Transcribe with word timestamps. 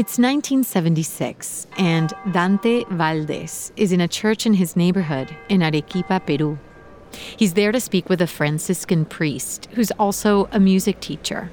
It's 0.00 0.16
1976, 0.16 1.66
and 1.76 2.14
Dante 2.32 2.84
Valdés 2.84 3.70
is 3.76 3.92
in 3.92 4.00
a 4.00 4.08
church 4.08 4.46
in 4.46 4.54
his 4.54 4.74
neighborhood 4.74 5.36
in 5.50 5.62
Arequipa, 5.62 6.20
Peru. 6.20 6.58
He's 7.36 7.52
there 7.52 7.70
to 7.70 7.80
speak 7.80 8.08
with 8.08 8.22
a 8.22 8.26
Franciscan 8.26 9.04
priest 9.04 9.68
who's 9.72 9.90
also 9.90 10.48
a 10.52 10.58
music 10.58 11.00
teacher. 11.00 11.50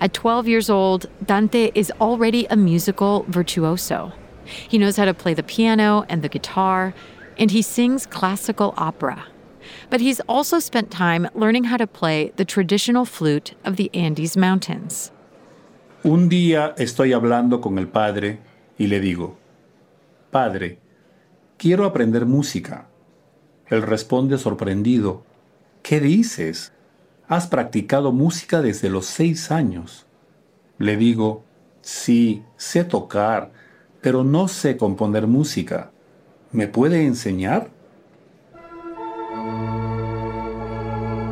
At 0.00 0.14
12 0.14 0.46
years 0.46 0.70
old, 0.70 1.06
Dante 1.26 1.72
is 1.74 1.90
already 2.00 2.46
a 2.46 2.54
musical 2.54 3.24
virtuoso. 3.26 4.12
He 4.44 4.78
knows 4.78 4.96
how 4.96 5.06
to 5.06 5.12
play 5.12 5.34
the 5.34 5.42
piano 5.42 6.06
and 6.08 6.22
the 6.22 6.28
guitar, 6.28 6.94
and 7.36 7.50
he 7.50 7.60
sings 7.60 8.06
classical 8.06 8.74
opera. 8.76 9.26
But 9.90 10.00
he's 10.00 10.20
also 10.28 10.60
spent 10.60 10.92
time 10.92 11.28
learning 11.34 11.64
how 11.64 11.78
to 11.78 11.88
play 11.88 12.30
the 12.36 12.44
traditional 12.44 13.04
flute 13.04 13.54
of 13.64 13.74
the 13.74 13.90
Andes 13.92 14.36
Mountains. 14.36 15.10
Un 16.04 16.28
día 16.28 16.74
estoy 16.76 17.14
hablando 17.14 17.62
con 17.62 17.78
el 17.78 17.88
padre 17.88 18.38
y 18.76 18.88
le 18.88 19.00
digo, 19.00 19.38
Padre, 20.30 20.78
quiero 21.56 21.86
aprender 21.86 22.26
música. 22.26 22.88
Él 23.68 23.80
responde 23.80 24.36
sorprendido, 24.36 25.22
¿qué 25.82 26.00
dices? 26.00 26.74
Has 27.26 27.46
practicado 27.46 28.12
música 28.12 28.60
desde 28.60 28.90
los 28.90 29.06
seis 29.06 29.50
años. 29.50 30.04
Le 30.76 30.98
digo, 30.98 31.42
sí, 31.80 32.42
sé 32.58 32.84
tocar, 32.84 33.50
pero 34.02 34.24
no 34.24 34.46
sé 34.46 34.76
componer 34.76 35.26
música. 35.26 35.90
¿Me 36.52 36.68
puede 36.68 37.06
enseñar? 37.06 37.70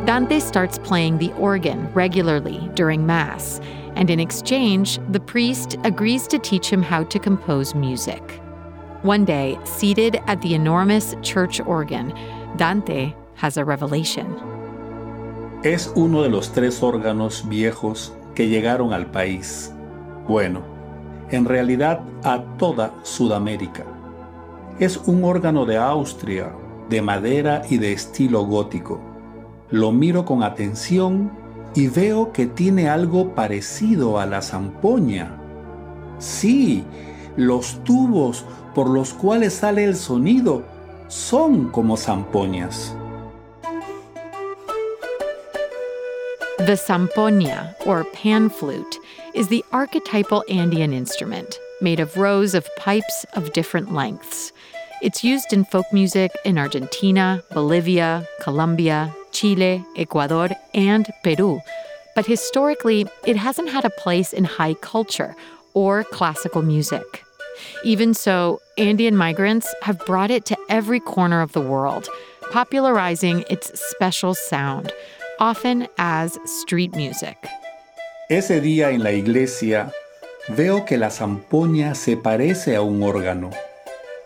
Dante 0.06 0.40
starts 0.40 0.78
playing 0.78 1.18
the 1.18 1.30
organ 1.38 1.90
regularly 1.94 2.70
during 2.74 3.04
Mass 3.04 3.60
and 3.96 4.10
in 4.10 4.20
exchange, 4.20 4.98
the 5.10 5.20
priest 5.20 5.76
agrees 5.84 6.26
to 6.28 6.38
teach 6.38 6.70
him 6.70 6.82
how 6.82 7.04
to 7.04 7.18
compose 7.18 7.74
music. 7.74 8.40
One 9.02 9.24
day, 9.24 9.58
seated 9.64 10.20
at 10.26 10.40
the 10.42 10.54
enormous 10.54 11.14
church 11.22 11.60
organ, 11.60 12.14
Dante 12.56 13.14
has 13.34 13.56
a 13.56 13.64
revelation. 13.64 14.36
Es 15.64 15.92
uno 15.94 16.22
de 16.22 16.28
los 16.28 16.52
tres 16.52 16.82
órganos 16.82 17.48
viejos 17.48 18.12
que 18.34 18.48
llegaron 18.48 18.92
al 18.92 19.06
país. 19.06 19.72
Bueno, 20.26 20.62
en 21.30 21.44
realidad 21.44 22.00
a 22.24 22.42
toda 22.58 22.92
Sudamérica. 23.02 23.84
Es 24.78 24.96
un 25.06 25.24
órgano 25.24 25.66
de 25.66 25.76
Austria, 25.76 26.52
de 26.88 27.02
madera 27.02 27.62
y 27.68 27.78
de 27.78 27.92
estilo 27.92 28.44
gótico. 28.44 29.00
Lo 29.70 29.92
miro 29.92 30.24
con 30.24 30.42
atención 30.42 31.30
y 31.74 31.88
veo 31.88 32.32
que 32.32 32.46
tiene 32.46 32.88
algo 32.88 33.34
parecido 33.34 34.18
a 34.18 34.26
la 34.26 34.42
zampoña. 34.42 35.38
Sí, 36.18 36.84
los 37.36 37.82
tubos 37.84 38.44
por 38.74 38.88
los 38.88 39.12
cuales 39.12 39.54
sale 39.54 39.84
el 39.84 39.96
sonido 39.96 40.62
son 41.08 41.68
como 41.70 41.96
zampoñas. 41.96 42.94
The 46.58 46.76
zampoña, 46.76 47.74
or 47.86 48.04
pan 48.04 48.48
flute, 48.48 48.98
is 49.34 49.48
the 49.48 49.64
archetypal 49.72 50.44
Andean 50.48 50.92
instrument 50.92 51.58
made 51.80 51.98
of 51.98 52.16
rows 52.16 52.54
of 52.54 52.68
pipes 52.76 53.26
of 53.34 53.52
different 53.52 53.92
lengths. 53.92 54.52
It's 55.02 55.24
used 55.24 55.52
in 55.52 55.64
folk 55.64 55.86
music 55.92 56.30
in 56.44 56.58
Argentina, 56.58 57.42
Bolivia, 57.52 58.24
Colombia, 58.40 59.12
Chile, 59.42 59.84
Ecuador, 59.96 60.50
and 60.72 61.12
Peru. 61.24 61.60
But 62.14 62.26
historically, 62.26 63.08
it 63.26 63.36
hasn't 63.36 63.70
had 63.70 63.84
a 63.84 63.90
place 63.90 64.32
in 64.32 64.44
high 64.44 64.74
culture 64.74 65.34
or 65.74 66.04
classical 66.04 66.62
music. 66.62 67.24
Even 67.82 68.14
so, 68.14 68.60
Andean 68.78 69.16
migrants 69.16 69.66
have 69.82 69.98
brought 70.06 70.30
it 70.30 70.44
to 70.44 70.56
every 70.68 71.00
corner 71.00 71.42
of 71.42 71.50
the 71.54 71.60
world, 71.60 72.08
popularizing 72.52 73.44
its 73.50 73.66
special 73.90 74.32
sound, 74.34 74.92
often 75.40 75.88
as 75.98 76.38
street 76.44 76.94
music. 76.94 77.36
Ese 78.30 78.60
día 78.60 78.92
en 78.92 79.02
la 79.02 79.10
iglesia 79.10 79.90
veo 80.50 80.84
que 80.84 80.96
la 80.96 81.10
zampoña 81.10 81.96
se 81.96 82.16
parece 82.16 82.76
a 82.76 82.82
un 82.82 83.02
órgano. 83.02 83.50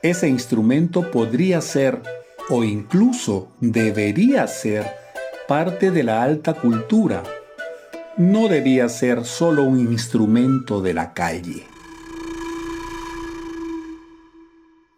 Ese 0.02 0.28
instrumento 0.28 1.10
podría 1.10 1.62
ser 1.62 2.02
o 2.50 2.62
incluso 2.62 3.48
debería 3.60 4.46
ser 4.46 5.05
parte 5.46 5.90
de 5.90 6.02
la 6.02 6.22
alta 6.22 6.54
cultura. 6.54 7.22
No 8.16 8.48
debía 8.48 8.88
ser 8.88 9.24
solo 9.24 9.64
un 9.64 9.78
instrumento 9.78 10.80
de 10.80 10.92
la 10.92 11.12
calle. 11.12 11.66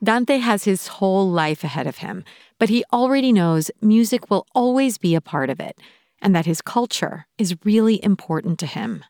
Dante 0.02 0.38
has 0.38 0.64
his 0.64 0.86
whole 0.86 1.30
life 1.30 1.64
ahead 1.64 1.86
of 1.86 1.98
him, 1.98 2.24
but 2.58 2.68
he 2.68 2.84
already 2.92 3.32
knows 3.32 3.70
music 3.82 4.30
will 4.30 4.46
always 4.54 4.96
be 4.96 5.14
a 5.14 5.20
part 5.20 5.50
of 5.50 5.60
it 5.60 5.78
and 6.22 6.34
that 6.34 6.46
his 6.46 6.62
culture 6.62 7.26
is 7.36 7.56
really 7.64 8.02
important 8.02 8.58
to 8.60 8.66
him. 8.66 9.04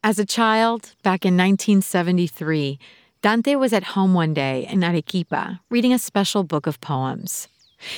As 0.03 0.19
a 0.19 0.25
child, 0.25 0.93
back 1.01 1.25
in 1.25 1.35
1973, 1.35 2.77
Dante 3.23 3.55
was 3.55 3.73
at 3.73 3.95
home 3.95 4.13
one 4.13 4.35
day 4.35 4.67
in 4.67 4.83
Arequipa 4.83 5.61
reading 5.71 5.93
a 5.93 5.97
special 5.97 6.43
book 6.43 6.67
of 6.67 6.79
poems. 6.79 7.47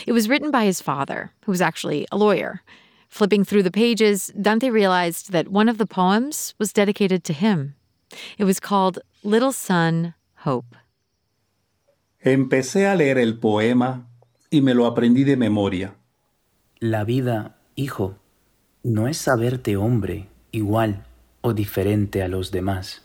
It 0.06 0.14
was 0.14 0.28
written 0.30 0.52
by 0.52 0.66
his 0.66 0.82
father, 0.82 1.32
who 1.46 1.52
was 1.52 1.62
actually 1.62 2.08
a 2.12 2.18
lawyer. 2.18 2.62
Flipping 3.10 3.44
through 3.44 3.64
the 3.64 3.72
pages, 3.72 4.32
Dante 4.40 4.70
realized 4.70 5.32
that 5.32 5.48
one 5.48 5.70
of 5.70 5.78
the 5.78 5.86
poems 5.86 6.54
was 6.60 6.74
dedicated 6.74 7.24
to 7.26 7.34
him. 7.34 7.76
It 8.38 8.44
was 8.44 8.60
called 8.60 9.00
Little 9.24 9.52
Sun, 9.52 10.14
Hope. 10.46 10.76
Empecé 12.24 12.88
a 12.88 12.96
leer 12.96 13.18
el 13.18 13.38
poema 13.40 14.08
y 14.50 14.62
me 14.62 14.74
lo 14.74 14.86
aprendí 14.86 15.24
de 15.24 15.38
memoria. 15.38 15.96
La 16.80 17.04
vida, 17.04 17.58
hijo, 17.76 18.18
no 18.84 19.08
es 19.08 19.18
saberte 19.18 19.78
hombre 19.78 20.28
igual 20.52 21.06
o 21.42 21.54
diferente 21.54 22.22
a 22.24 22.28
los 22.28 22.52
demás. 22.52 23.04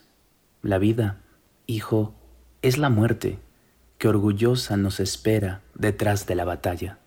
La 0.62 0.78
vida, 0.78 1.20
hijo, 1.66 2.14
es 2.62 2.78
la 2.78 2.88
muerte 2.88 3.38
que 3.98 4.08
orgullosa 4.08 4.76
nos 4.76 5.00
espera 5.00 5.61
detrás 5.74 6.26
de 6.26 6.34
la 6.34 6.44
batalla. 6.44 6.98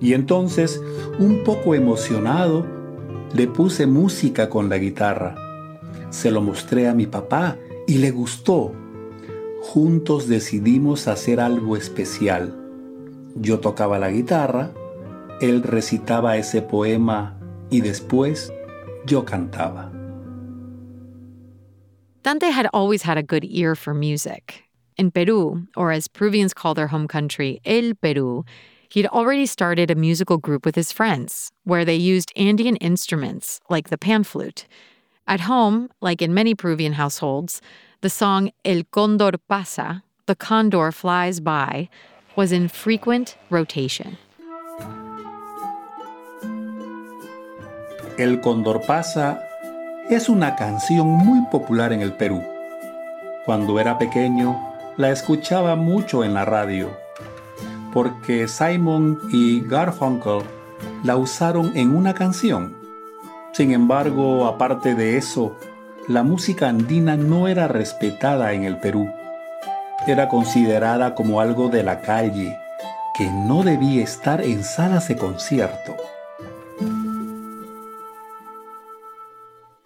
Y 0.00 0.12
entonces, 0.12 0.82
un 1.18 1.44
poco 1.44 1.74
emocionado, 1.74 2.66
le 3.34 3.46
puse 3.46 3.86
música 3.86 4.50
con 4.50 4.68
la 4.68 4.78
guitarra. 4.78 5.34
Se 6.10 6.30
lo 6.30 6.42
mostré 6.42 6.88
a 6.88 6.94
mi 6.94 7.06
papá 7.06 7.56
y 7.86 7.98
le 7.98 8.10
gustó. 8.10 8.72
Juntos 9.62 10.28
decidimos 10.28 11.08
hacer 11.08 11.40
algo 11.40 11.76
especial. 11.76 12.54
Yo 13.34 13.60
tocaba 13.60 13.98
la 13.98 14.10
guitarra, 14.10 14.72
él 15.40 15.62
recitaba 15.62 16.36
ese 16.36 16.62
poema 16.62 17.38
y 17.70 17.80
después 17.80 18.52
yo 19.06 19.24
cantaba. 19.24 19.90
Dante 22.22 22.50
had 22.50 22.66
always 22.72 23.02
had 23.02 23.18
a 23.18 23.22
good 23.22 23.44
ear 23.44 23.74
for 23.74 23.94
music. 23.94 24.63
In 24.96 25.10
Peru, 25.10 25.66
or 25.76 25.90
as 25.90 26.06
Peruvians 26.06 26.54
call 26.54 26.74
their 26.74 26.86
home 26.86 27.08
country, 27.08 27.60
El 27.64 27.94
Peru, 27.94 28.44
he'd 28.90 29.08
already 29.08 29.44
started 29.44 29.90
a 29.90 29.96
musical 29.96 30.38
group 30.38 30.64
with 30.64 30.76
his 30.76 30.92
friends, 30.92 31.50
where 31.64 31.84
they 31.84 31.96
used 31.96 32.30
Andean 32.36 32.76
instruments 32.76 33.58
like 33.68 33.90
the 33.90 33.98
pan 33.98 34.22
flute. 34.22 34.66
At 35.26 35.40
home, 35.40 35.88
like 36.00 36.22
in 36.22 36.32
many 36.32 36.54
Peruvian 36.54 36.92
households, 36.92 37.60
the 38.02 38.10
song 38.10 38.52
El 38.64 38.84
Condor 38.92 39.32
Pasa, 39.48 40.04
the 40.26 40.36
condor 40.36 40.92
flies 40.92 41.40
by, 41.40 41.88
was 42.36 42.52
in 42.52 42.68
frequent 42.68 43.36
rotation. 43.50 44.16
El 48.16 48.36
Condor 48.40 48.80
Pasa 48.86 49.42
es 50.08 50.28
una 50.28 50.54
canción 50.54 51.08
muy 51.08 51.40
popular 51.50 51.92
en 51.92 52.00
el 52.00 52.12
Perú. 52.12 52.44
Cuando 53.44 53.80
era 53.80 53.98
pequeño, 53.98 54.73
la 54.96 55.10
escuchaba 55.10 55.74
mucho 55.74 56.24
en 56.24 56.34
la 56.34 56.44
radio, 56.44 56.96
porque 57.92 58.46
Simon 58.46 59.18
y 59.30 59.60
Garfunkel 59.60 60.42
la 61.02 61.16
usaron 61.16 61.72
en 61.76 61.94
una 61.94 62.14
canción. 62.14 62.76
Sin 63.52 63.72
embargo, 63.72 64.46
aparte 64.46 64.94
de 64.94 65.16
eso, 65.16 65.56
la 66.08 66.22
música 66.22 66.68
andina 66.68 67.16
no 67.16 67.48
era 67.48 67.66
respetada 67.66 68.52
en 68.52 68.64
el 68.64 68.78
Perú. 68.78 69.10
Era 70.06 70.28
considerada 70.28 71.14
como 71.14 71.40
algo 71.40 71.68
de 71.68 71.82
la 71.82 72.00
calle, 72.00 72.58
que 73.16 73.30
no 73.30 73.62
debía 73.62 74.02
estar 74.02 74.42
en 74.42 74.64
salas 74.64 75.08
de 75.08 75.16
concierto. 75.16 75.96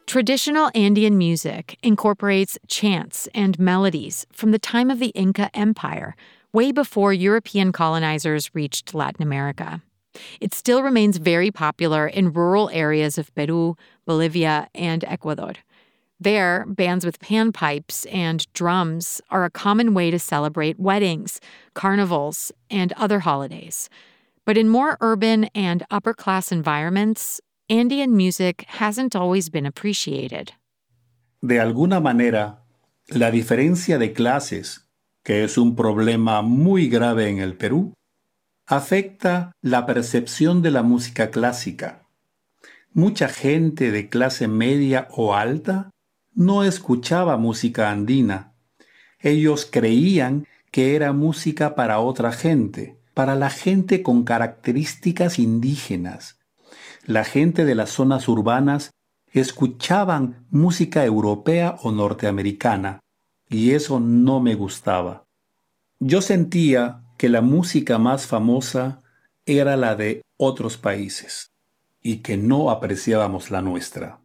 Traditional 0.08 0.70
Andean 0.75 1.19
music 1.19 1.76
incorporates 1.82 2.58
chants 2.66 3.28
and 3.34 3.58
melodies 3.58 4.26
from 4.32 4.52
the 4.52 4.58
time 4.58 4.90
of 4.90 5.00
the 5.00 5.08
Inca 5.08 5.50
Empire, 5.52 6.16
way 6.50 6.72
before 6.72 7.12
European 7.12 7.72
colonizers 7.72 8.55
reached 8.55 8.94
Latin 8.94 9.22
America. 9.22 9.82
It 10.40 10.55
still 10.55 10.82
remains 10.82 11.19
very 11.19 11.50
popular 11.50 12.06
in 12.06 12.32
rural 12.32 12.70
areas 12.72 13.19
of 13.19 13.34
Peru, 13.34 13.76
Bolivia, 14.06 14.69
and 14.75 15.05
Ecuador. 15.05 15.52
There, 16.19 16.64
bands 16.66 17.04
with 17.04 17.20
panpipes 17.20 18.06
and 18.11 18.50
drums 18.54 19.20
are 19.28 19.44
a 19.44 19.50
common 19.50 19.93
way 19.93 20.11
to 20.11 20.19
celebrate 20.19 20.81
weddings, 20.81 21.38
carnivals, 21.75 22.50
and 22.70 22.94
other 22.94 23.20
holidays. 23.20 23.90
But 24.46 24.56
in 24.56 24.70
more 24.70 24.96
urban 25.02 25.50
and 25.54 25.84
upper 25.90 26.14
class 26.14 26.50
environments, 26.50 27.43
Andean 27.70 28.16
music 28.16 28.64
hasn't 28.80 29.14
always 29.14 29.50
been 29.50 29.66
appreciated. 29.66 30.52
De 31.42 31.60
alguna 31.60 32.00
manera, 32.00 32.64
la 33.08 33.30
diferencia 33.30 33.98
de 33.98 34.14
clases, 34.14 34.88
que 35.22 35.44
es 35.44 35.58
un 35.58 35.76
problema 35.76 36.40
muy 36.40 36.88
grave 36.88 37.28
en 37.28 37.40
el 37.40 37.58
Perú, 37.58 37.92
afecta 38.64 39.52
la 39.60 39.84
percepción 39.84 40.62
de 40.62 40.70
la 40.70 40.82
música 40.82 41.30
clásica. 41.30 42.06
Mucha 42.94 43.28
gente 43.28 43.90
de 43.90 44.08
clase 44.08 44.48
media 44.48 45.06
o 45.10 45.34
alta 45.34 45.90
no 46.32 46.64
escuchaba 46.64 47.36
música 47.36 47.90
andina. 47.90 48.54
Ellos 49.20 49.68
creían 49.70 50.46
que 50.70 50.96
era 50.96 51.12
música 51.12 51.74
para 51.74 52.00
otra 52.00 52.32
gente, 52.32 52.96
para 53.12 53.34
la 53.34 53.50
gente 53.50 54.02
con 54.02 54.24
características 54.24 55.38
indígenas 55.38 56.38
la 57.08 57.25
gente 57.25 57.64
de 57.64 57.75
las 57.75 57.88
zonas 57.88 58.28
urbanas 58.28 58.90
escuchaban 59.32 60.46
música 60.50 61.06
europea 61.06 61.76
o 61.82 61.90
norteamericana, 61.90 63.00
y 63.49 63.70
eso 63.70 63.99
no 63.99 64.40
me 64.40 64.55
gustaba. 64.55 65.25
Yo 66.00 66.20
sentía 66.20 67.02
que 67.16 67.31
la 67.31 67.40
música 67.40 67.96
más 67.96 68.26
famosa 68.26 69.00
era 69.46 69.78
la 69.78 69.96
de 69.96 70.20
otros 70.37 70.76
países, 70.76 71.50
y 72.02 72.19
que 72.19 72.37
no 72.37 72.70
apreciábamos 72.70 73.50
la 73.50 73.62
nuestra. 73.62 74.19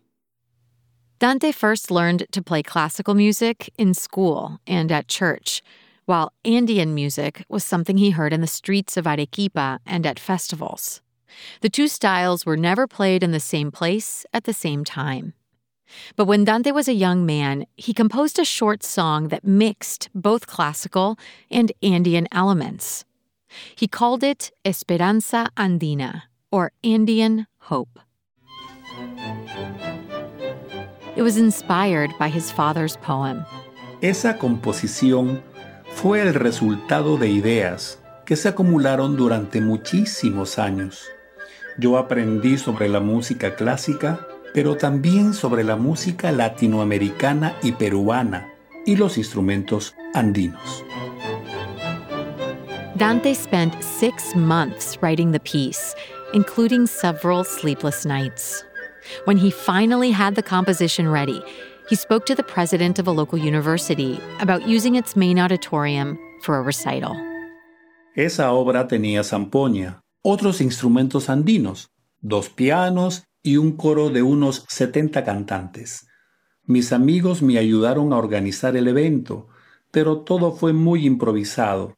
Dante 1.19 1.53
first 1.53 1.89
learned 1.89 2.25
to 2.33 2.41
play 2.41 2.62
classical 2.62 3.15
music 3.15 3.71
in 3.77 3.94
school 3.94 4.59
and 4.68 4.91
at 4.91 5.07
church, 5.07 5.62
while 6.06 6.33
Andean 6.44 6.94
music 6.94 7.45
was 7.47 7.63
something 7.63 7.97
he 7.97 8.12
heard 8.12 8.33
in 8.33 8.41
the 8.41 8.47
streets 8.47 8.97
of 8.97 9.07
Arequipa 9.07 9.79
and 9.86 10.06
at 10.06 10.19
festivals. 10.19 11.00
The 11.62 11.69
two 11.69 11.88
styles 11.88 12.45
were 12.45 12.57
never 12.57 12.88
played 12.88 13.24
in 13.24 13.31
the 13.31 13.39
same 13.39 13.71
place 13.71 14.25
at 14.33 14.44
the 14.44 14.53
same 14.53 14.83
time. 14.83 15.33
But 16.15 16.25
when 16.25 16.44
Dante 16.44 16.71
was 16.71 16.88
a 16.88 16.94
young 16.94 17.25
man, 17.25 17.65
he 17.75 17.94
composed 17.94 18.39
a 18.39 18.45
short 18.45 18.83
song 18.83 19.27
that 19.30 19.45
mixed 19.45 20.09
both 20.15 20.47
classical 20.47 21.18
and 21.51 21.71
Andean 21.81 22.27
elements. 22.31 23.06
He 23.75 23.88
called 23.88 24.24
it 24.24 24.51
Esperanza 24.65 25.50
Andina, 25.56 26.24
or 26.51 26.71
Andean 26.83 27.47
Hope. 27.69 28.00
It 31.15 31.21
was 31.21 31.38
inspired 31.38 32.12
by 32.18 32.29
his 32.29 32.51
father's 32.51 32.97
poem. 32.97 33.45
Esa 34.01 34.38
composición 34.38 35.44
fue 35.95 36.21
el 36.21 36.33
resultado 36.33 37.18
de 37.18 37.29
ideas 37.29 38.00
que 38.25 38.36
se 38.36 38.50
acumularon 38.50 39.15
durante 39.15 39.62
muchísimos 39.62 40.57
años. 40.57 41.03
Yo 41.77 41.97
aprendí 41.97 42.57
sobre 42.57 42.87
la 42.87 42.99
música 42.99 43.55
clásica, 43.55 44.27
pero 44.53 44.77
también 44.77 45.33
sobre 45.33 45.63
la 45.63 45.75
música 45.75 46.31
latinoamericana 46.31 47.55
y 47.63 47.71
peruana 47.71 48.53
y 48.85 48.95
los 48.95 49.17
instrumentos 49.17 49.95
andinos. 50.13 50.83
Dante 52.95 53.33
spent 53.33 53.73
six 53.81 54.35
months 54.35 54.97
writing 55.01 55.31
the 55.31 55.39
piece, 55.39 55.95
including 56.33 56.85
several 56.85 57.43
sleepless 57.43 58.05
nights. 58.05 58.63
When 59.25 59.37
he 59.37 59.49
finally 59.49 60.11
had 60.11 60.35
the 60.35 60.43
composition 60.43 61.09
ready, 61.09 61.41
he 61.89 61.95
spoke 61.95 62.25
to 62.27 62.35
the 62.35 62.43
president 62.43 62.99
of 62.99 63.07
a 63.07 63.11
local 63.11 63.39
university 63.39 64.19
about 64.39 64.67
using 64.67 64.95
its 64.95 65.15
main 65.15 65.39
auditorium 65.39 66.19
for 66.43 66.57
a 66.57 66.61
recital. 66.61 67.15
Esa 68.15 68.51
obra 68.51 68.87
tenía 68.87 69.23
zampoña, 69.23 70.02
otros 70.24 70.62
instrumentos 70.62 71.30
andinos, 71.30 71.92
dos 72.22 72.50
pianos 72.50 73.25
y 73.44 73.58
un 73.58 73.74
coro 73.74 74.10
de 74.10 74.24
unos 74.24 74.65
70 74.70 75.24
cantantes. 75.24 76.08
Mis 76.65 76.94
amigos 76.94 77.42
me 77.42 77.58
ayudaron 77.58 78.13
a 78.13 78.18
organizar 78.18 78.77
el 78.77 78.88
evento, 78.88 79.50
pero 79.92 80.22
todo 80.22 80.53
fue 80.53 80.72
muy 80.72 81.06
improvisado. 81.06 81.98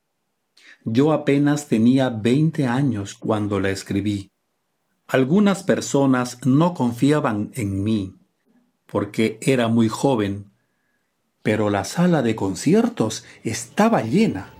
Yo 0.83 1.13
apenas 1.13 1.67
tenía 1.67 2.09
20 2.09 2.65
años 2.65 3.13
cuando 3.13 3.59
la 3.59 3.69
escribí. 3.69 4.31
Algunas 5.07 5.61
personas 5.61 6.39
no 6.45 6.73
confiaban 6.73 7.51
en 7.53 7.83
mí, 7.83 8.15
porque 8.87 9.37
era 9.41 9.67
muy 9.67 9.87
joven, 9.87 10.51
pero 11.43 11.69
la 11.69 11.83
sala 11.83 12.23
de 12.23 12.35
conciertos 12.35 13.23
estaba 13.43 14.01
llena. 14.01 14.54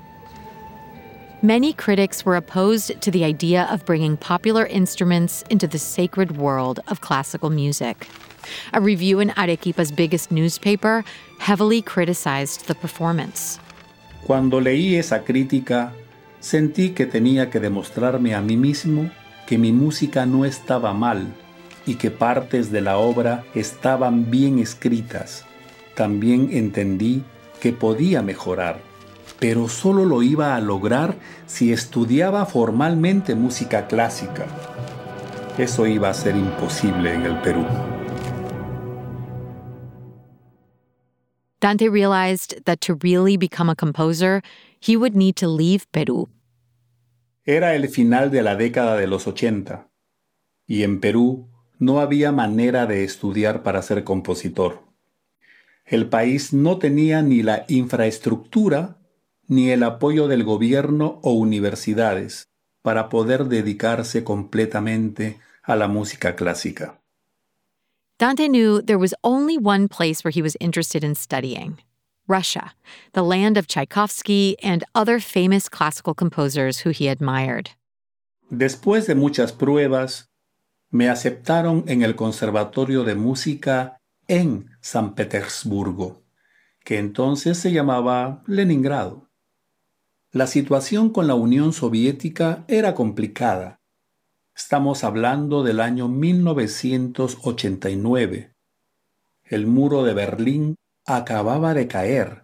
Many 1.45 1.73
critics 1.73 2.25
were 2.25 2.35
opposed 2.35 2.99
to 3.01 3.11
the 3.11 3.23
idea 3.23 3.67
of 3.71 3.85
bringing 3.85 4.17
popular 4.17 4.65
instruments 4.65 5.43
into 5.51 5.67
the 5.67 5.77
sacred 5.77 6.37
world 6.37 6.79
of 6.87 7.01
classical 7.01 7.51
music. 7.51 8.07
A 8.73 8.81
review 8.81 9.19
in 9.19 9.29
Arequipa's 9.37 9.91
biggest 9.91 10.31
newspaper 10.31 11.05
heavily 11.37 11.83
criticized 11.83 12.65
the 12.65 12.73
performance. 12.73 13.59
Cuando 14.25 14.59
leí 14.59 14.95
esa 14.95 15.23
crítica, 15.23 15.93
sentí 16.39 16.95
que 16.95 17.05
tenía 17.05 17.51
que 17.51 17.59
demostrarme 17.59 18.33
a 18.33 18.41
mí 18.41 18.57
mismo 18.57 19.11
que 19.45 19.59
mi 19.59 19.71
música 19.71 20.25
no 20.25 20.45
estaba 20.45 20.93
mal 20.93 21.27
y 21.85 21.93
que 21.93 22.09
partes 22.09 22.71
de 22.71 22.81
la 22.81 22.97
obra 22.97 23.43
estaban 23.53 24.31
bien 24.31 24.57
escritas. 24.57 25.45
También 25.93 26.49
entendí 26.53 27.21
que 27.59 27.71
podía 27.71 28.23
mejorar 28.23 28.94
pero 29.39 29.67
solo 29.67 30.05
lo 30.05 30.23
iba 30.23 30.55
a 30.55 30.61
lograr 30.61 31.15
si 31.45 31.71
estudiaba 31.71 32.45
formalmente 32.45 33.35
música 33.35 33.87
clásica. 33.87 34.45
Eso 35.57 35.85
iba 35.87 36.09
a 36.09 36.13
ser 36.13 36.35
imposible 36.35 37.13
en 37.13 37.21
el 37.23 37.41
Perú. 37.41 37.65
Dante 41.61 41.89
realized 41.89 42.63
that 42.65 42.79
to 42.81 42.95
really 43.01 43.37
become 43.37 43.71
a 43.71 43.75
composer, 43.75 44.41
he 44.79 44.95
would 44.95 45.15
need 45.15 45.35
to 45.35 45.47
leave 45.47 45.85
Perú. 45.91 46.29
Era 47.43 47.75
el 47.75 47.89
final 47.89 48.31
de 48.31 48.41
la 48.43 48.55
década 48.55 48.97
de 48.97 49.07
los 49.07 49.27
80 49.27 49.89
y 50.67 50.83
en 50.83 50.99
Perú 50.99 51.49
no 51.79 51.99
había 51.99 52.31
manera 52.31 52.85
de 52.85 53.03
estudiar 53.03 53.63
para 53.63 53.81
ser 53.81 54.03
compositor. 54.03 54.83
El 55.85 56.09
país 56.09 56.53
no 56.53 56.79
tenía 56.79 57.21
ni 57.21 57.43
la 57.43 57.65
infraestructura 57.67 58.97
ni 59.47 59.71
el 59.71 59.83
apoyo 59.83 60.27
del 60.27 60.43
gobierno 60.43 61.19
o 61.23 61.33
universidades, 61.33 62.47
para 62.81 63.09
poder 63.09 63.45
dedicarse 63.45 64.23
completamente 64.23 65.39
a 65.63 65.75
la 65.75 65.87
música 65.87 66.35
clásica. 66.35 67.01
Dante 68.17 68.47
knew 68.47 68.81
there 68.81 68.97
was 68.97 69.13
only 69.23 69.57
one 69.57 69.87
place 69.87 70.23
where 70.23 70.31
he 70.31 70.41
was 70.41 70.55
interested 70.59 71.03
in 71.03 71.15
studying 71.15 71.79
Russia, 72.27 72.73
the 73.13 73.23
land 73.23 73.57
of 73.57 73.67
Tchaikovsky 73.67 74.55
and 74.63 74.83
other 74.93 75.19
famous 75.19 75.69
classical 75.69 76.13
composers 76.13 76.85
who 76.85 76.91
he 76.91 77.07
admired. 77.07 77.71
Después 78.49 79.07
de 79.07 79.15
muchas 79.15 79.51
pruebas, 79.51 80.29
me 80.91 81.09
aceptaron 81.09 81.83
en 81.87 82.03
el 82.03 82.15
Conservatorio 82.15 83.03
de 83.03 83.15
Música 83.15 83.97
en 84.27 84.69
San 84.81 85.13
Petersburgo, 85.13 86.23
que 86.83 86.99
entonces 86.99 87.57
se 87.57 87.71
llamaba 87.71 88.41
Leningrado. 88.47 89.24
La 90.35 90.45
situación 90.47 91.11
con 91.11 91.27
la 91.27 91.35
Unión 91.35 91.71
Soviética 91.71 92.65
era 92.67 92.93
complicada. 92.93 93.79
Estamos 94.53 95.05
hablando 95.05 95.63
del 95.63 95.79
año 95.79 96.09
1989. 96.09 98.51
El 99.45 99.65
muro 99.65 100.03
de 100.03 100.13
Berlín 100.13 100.75
acababa 101.05 101.73
de 101.73 101.87
caer, 101.87 102.43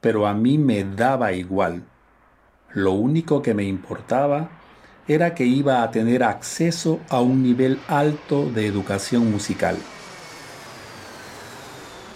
pero 0.00 0.26
a 0.26 0.32
mí 0.32 0.56
me 0.56 0.84
daba 0.84 1.34
igual. 1.34 1.84
Lo 2.72 2.92
único 2.92 3.42
que 3.42 3.52
me 3.52 3.64
importaba 3.64 4.48
era 5.06 5.34
que 5.34 5.44
iba 5.44 5.82
a 5.82 5.90
tener 5.90 6.22
acceso 6.22 6.98
a 7.10 7.20
un 7.20 7.42
nivel 7.42 7.78
alto 7.88 8.46
de 8.46 8.66
educación 8.66 9.30
musical. 9.30 9.76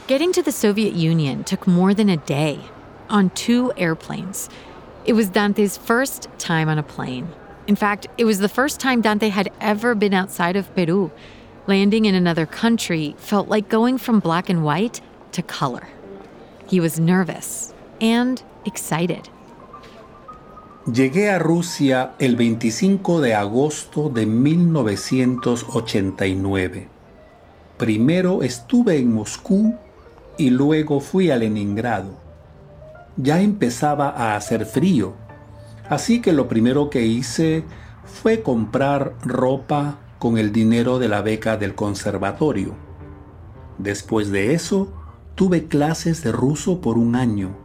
Getting 0.08 0.32
to 0.32 0.42
the 0.42 0.52
Soviet 0.52 0.94
Union 0.94 1.44
took 1.44 1.66
more 1.66 1.94
than 1.94 2.08
a 2.08 2.16
day 2.16 2.58
on 3.10 3.28
two 3.34 3.74
airplanes. 3.76 4.48
It 5.06 5.14
was 5.14 5.28
Dante's 5.28 5.76
first 5.76 6.28
time 6.36 6.68
on 6.68 6.78
a 6.78 6.82
plane. 6.82 7.28
In 7.68 7.76
fact, 7.76 8.08
it 8.18 8.24
was 8.24 8.40
the 8.40 8.48
first 8.48 8.80
time 8.80 9.00
Dante 9.00 9.28
had 9.28 9.52
ever 9.60 9.94
been 9.94 10.12
outside 10.12 10.56
of 10.56 10.74
Peru. 10.74 11.12
Landing 11.68 12.06
in 12.06 12.16
another 12.16 12.44
country 12.44 13.14
felt 13.16 13.46
like 13.46 13.68
going 13.68 13.98
from 13.98 14.18
black 14.18 14.48
and 14.48 14.64
white 14.64 15.00
to 15.30 15.42
color. 15.42 15.86
He 16.66 16.80
was 16.80 16.98
nervous 16.98 17.72
and 18.00 18.42
excited. 18.64 19.28
Llegué 20.86 21.30
a 21.30 21.38
Rusia 21.38 22.14
el 22.18 22.34
25 22.34 23.20
de 23.20 23.34
agosto 23.34 24.08
de 24.08 24.26
1989. 24.26 26.88
Primero 27.78 28.42
estuve 28.42 28.98
en 28.98 29.14
Moscú 29.14 29.76
y 30.36 30.50
luego 30.50 30.98
fui 30.98 31.30
a 31.30 31.36
Leningrado. 31.36 32.25
Ya 33.16 33.40
empezaba 33.40 34.10
a 34.10 34.36
hacer 34.36 34.66
frío, 34.66 35.14
así 35.88 36.20
que 36.20 36.32
lo 36.32 36.48
primero 36.48 36.90
que 36.90 37.06
hice 37.06 37.64
fue 38.04 38.42
comprar 38.42 39.14
ropa 39.22 39.98
con 40.18 40.38
el 40.38 40.52
dinero 40.52 40.98
de 40.98 41.08
la 41.08 41.22
beca 41.22 41.56
del 41.56 41.74
conservatorio. 41.74 42.74
Después 43.78 44.30
de 44.30 44.54
eso, 44.54 44.92
tuve 45.34 45.66
clases 45.66 46.22
de 46.22 46.32
ruso 46.32 46.80
por 46.80 46.98
un 46.98 47.14
año. 47.14 47.56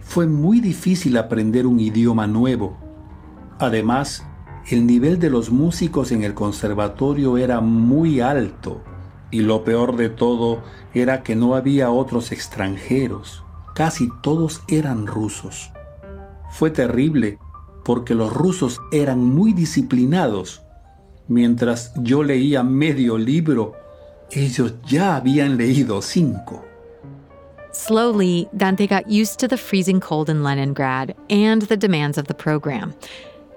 Fue 0.00 0.26
muy 0.26 0.60
difícil 0.60 1.16
aprender 1.16 1.66
un 1.66 1.78
idioma 1.78 2.26
nuevo. 2.26 2.76
Además, 3.58 4.26
el 4.68 4.86
nivel 4.86 5.18
de 5.18 5.30
los 5.30 5.50
músicos 5.50 6.12
en 6.12 6.22
el 6.22 6.34
conservatorio 6.34 7.36
era 7.36 7.60
muy 7.60 8.20
alto 8.20 8.80
y 9.30 9.40
lo 9.40 9.64
peor 9.64 9.96
de 9.96 10.08
todo 10.08 10.62
era 10.94 11.22
que 11.22 11.34
no 11.34 11.54
había 11.54 11.90
otros 11.90 12.32
extranjeros. 12.32 13.44
Casi 13.74 14.10
todos 14.22 14.62
eran 14.68 15.06
rusos. 15.06 15.70
Fue 16.50 16.70
terrible 16.70 17.38
porque 17.84 18.14
los 18.14 18.32
rusos 18.32 18.80
eran 18.92 19.24
muy 19.24 19.52
disciplinados. 19.52 20.62
Mientras 21.28 21.92
yo 21.96 22.22
leía 22.22 22.62
medio 22.62 23.16
libro, 23.16 23.74
ellos 24.30 24.74
ya 24.86 25.16
habían 25.16 25.56
leído 25.56 26.02
cinco. 26.02 26.64
Slowly, 27.72 28.48
Dante 28.54 28.86
got 28.86 29.08
used 29.08 29.38
to 29.40 29.48
the 29.48 29.56
freezing 29.56 29.98
cold 29.98 30.28
in 30.28 30.42
Leningrad 30.42 31.16
and 31.30 31.62
the 31.62 31.76
demands 31.76 32.18
of 32.18 32.26
the 32.26 32.34
program. 32.34 32.92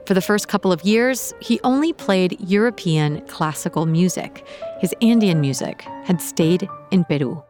For 0.05 0.13
the 0.13 0.22
first 0.22 0.48
couple 0.48 0.72
of 0.72 0.84
years, 0.84 1.34
he 1.41 1.60
only 1.63 1.91
played 1.91 2.39
European 2.39 3.22
classical 3.27 3.86
music. 3.86 4.45
His 4.79 4.93
Andean 5.01 5.41
music 5.41 5.81
had 6.05 6.22
stayed 6.22 6.69
in 6.91 7.03
Peru. 7.03 7.43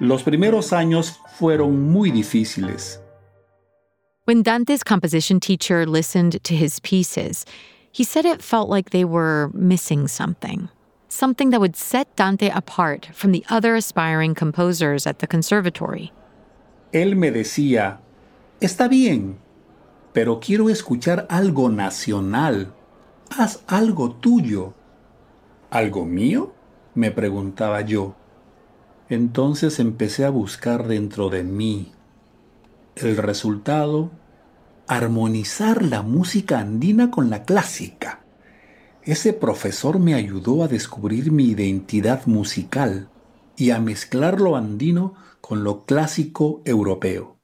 Los 0.00 0.22
primeros 0.22 0.72
años 0.72 1.18
fueron 1.38 1.90
muy 1.90 2.10
difíciles. 2.10 3.00
When 4.24 4.42
Dante's 4.42 4.82
composition 4.82 5.40
teacher 5.40 5.86
listened 5.86 6.42
to 6.42 6.54
his 6.54 6.80
pieces, 6.80 7.44
he 7.92 8.04
said 8.04 8.26
it 8.26 8.42
felt 8.42 8.68
like 8.68 8.90
they 8.90 9.04
were 9.04 9.50
missing 9.54 10.08
something 10.08 10.68
something 11.16 11.50
that 11.50 11.60
would 11.60 11.76
set 11.76 12.14
Dante 12.16 12.50
apart 12.50 13.08
from 13.12 13.32
the 13.32 13.44
other 13.48 13.74
aspiring 13.74 14.34
composers 14.34 15.06
at 15.06 15.18
the 15.18 15.26
conservatory. 15.26 16.12
Él 16.92 17.16
me 17.16 17.30
decía, 17.30 17.98
está 18.60 18.88
bien, 18.88 19.38
pero 20.12 20.40
quiero 20.40 20.68
escuchar 20.68 21.26
algo 21.28 21.68
nacional. 21.68 22.72
Haz 23.30 23.62
algo 23.66 24.14
tuyo. 24.20 24.74
¿Algo 25.70 26.04
mío? 26.04 26.52
me 26.94 27.10
preguntaba 27.10 27.82
yo. 27.82 28.14
Entonces 29.08 29.78
empecé 29.78 30.24
a 30.24 30.30
buscar 30.30 30.86
dentro 30.86 31.28
de 31.28 31.44
mí. 31.44 31.92
El 32.96 33.16
resultado, 33.16 34.10
armonizar 34.88 35.82
la 35.82 36.02
música 36.02 36.58
andina 36.58 37.10
con 37.10 37.30
la 37.30 37.44
clásica. 37.44 38.20
Ese 39.02 39.32
profesor 39.32 40.00
me 40.00 40.14
ayudó 40.14 40.64
a 40.64 40.68
descubrir 40.68 41.30
mi 41.30 41.44
identidad 41.44 42.26
musical 42.26 43.08
y 43.56 43.70
a 43.70 43.78
mezclar 43.78 44.40
lo 44.40 44.56
andino 44.56 45.14
con 45.40 45.62
lo 45.62 45.84
clásico 45.84 46.60
europeo. 46.64 47.36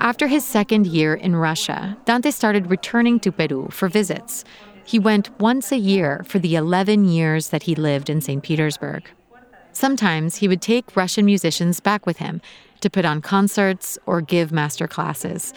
After 0.00 0.28
his 0.28 0.44
second 0.44 0.86
year 0.86 1.14
in 1.16 1.34
Russia, 1.34 1.98
Dante 2.04 2.30
started 2.30 2.70
returning 2.70 3.18
to 3.20 3.32
Peru 3.32 3.68
for 3.70 3.88
visits. 3.88 4.44
He 4.88 4.98
went 4.98 5.38
once 5.38 5.70
a 5.70 5.76
year 5.76 6.22
for 6.24 6.38
the 6.38 6.56
11 6.56 7.04
years 7.04 7.50
that 7.50 7.64
he 7.64 7.74
lived 7.74 8.08
in 8.08 8.22
St. 8.22 8.42
Petersburg. 8.42 9.02
Sometimes 9.70 10.36
he 10.36 10.48
would 10.48 10.62
take 10.62 10.96
Russian 10.96 11.26
musicians 11.26 11.78
back 11.78 12.06
with 12.06 12.16
him 12.16 12.40
to 12.80 12.88
put 12.88 13.04
on 13.04 13.20
concerts 13.20 13.98
or 14.06 14.22
give 14.22 14.50
master 14.50 14.88
classes. 14.88 15.52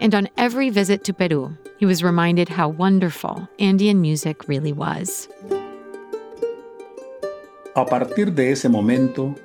And 0.00 0.12
on 0.12 0.28
every 0.36 0.70
visit 0.70 1.04
to 1.04 1.12
Peru, 1.12 1.56
he 1.78 1.86
was 1.86 2.02
reminded 2.02 2.48
how 2.48 2.68
wonderful 2.68 3.48
Andean 3.60 4.00
music 4.00 4.48
really 4.48 4.72
was. 4.72 5.28
A 7.76 7.84
partir 7.84 8.34
de 8.34 8.50
ese 8.50 8.68
momento, 8.68 9.36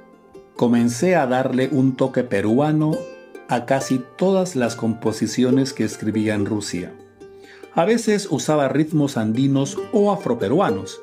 comencé 0.56 1.16
a 1.16 1.28
darle 1.28 1.70
un 1.72 1.96
toque 1.96 2.24
peruano 2.24 2.98
a 3.48 3.68
casi 3.68 4.02
todas 4.18 4.56
las 4.56 4.76
composiciones 4.76 5.72
que 5.72 5.84
escribía 5.84 6.34
en 6.34 6.48
Rusia. 6.48 6.92
A 7.76 7.86
veces 7.86 8.28
usaba 8.32 8.68
ritmos 8.68 9.16
andinos 9.16 9.78
o 9.92 10.12
afroperuanos, 10.12 11.00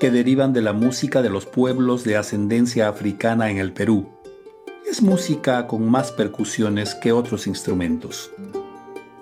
que 0.00 0.10
derivan 0.10 0.54
de 0.54 0.62
la 0.62 0.72
música 0.72 1.20
de 1.20 1.28
los 1.28 1.44
pueblos 1.44 2.04
de 2.04 2.16
ascendencia 2.16 2.88
africana 2.88 3.50
en 3.50 3.58
el 3.58 3.72
Perú. 3.72 4.08
Es 4.90 5.02
música 5.02 5.66
con 5.66 5.88
más 5.88 6.12
percusiones 6.12 6.94
que 6.94 7.12
otros 7.12 7.46
instrumentos. 7.46 8.30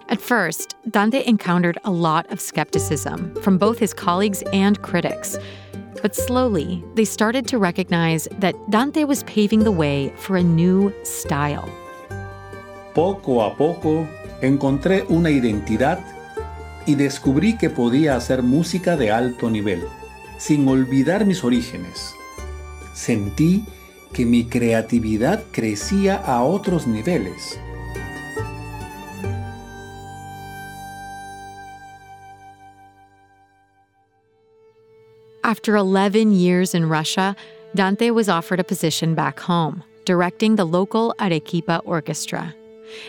At 0.09 0.21
first, 0.21 0.75
Dante 0.91 1.25
encountered 1.27 1.79
a 1.85 1.91
lot 1.91 2.31
of 2.31 2.41
skepticism 2.41 3.35
from 3.43 3.59
both 3.59 3.79
his 3.79 3.93
colleagues 3.93 4.43
and 4.53 4.81
critics. 4.81 5.37
But 6.01 6.15
slowly, 6.15 6.85
they 6.95 7.05
started 7.05 7.49
to 7.49 7.59
recognize 7.59 8.29
that 8.39 8.55
Dante 8.71 9.05
was 9.05 9.25
paving 9.25 9.65
the 9.65 9.73
way 9.73 10.13
for 10.17 10.37
a 10.37 10.43
new 10.43 10.93
style. 11.03 11.69
Poco 12.95 13.43
a 13.43 13.57
poco, 13.57 14.07
encontré 14.43 15.05
una 15.09 15.31
identidad 15.31 15.99
y 16.87 16.95
descubrí 16.95 17.57
que 17.57 17.71
podía 17.71 18.17
hacer 18.17 18.43
música 18.43 18.97
de 18.97 19.11
alto 19.11 19.51
nivel, 19.51 19.85
sin 20.39 20.67
olvidar 20.69 21.25
mis 21.25 21.45
orígenes. 21.45 22.15
Sentí 22.95 23.65
que 24.13 24.25
mi 24.25 24.45
creatividad 24.45 25.43
crecía 25.51 26.17
a 26.17 26.43
otros 26.43 26.87
niveles. 26.87 27.59
After 35.43 35.77
11 35.77 36.33
years 36.33 36.75
in 36.75 36.89
Russia, 36.89 37.37
Dante 37.75 38.11
was 38.11 38.29
offered 38.29 38.61
a 38.61 38.65
position 38.65 39.15
back 39.15 39.39
home, 39.41 39.83
directing 40.07 40.57
the 40.57 40.65
local 40.65 41.15
Arequipa 41.21 41.83
Orchestra. 41.85 42.55